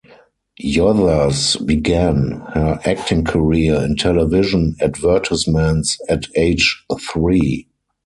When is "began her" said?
1.63-2.79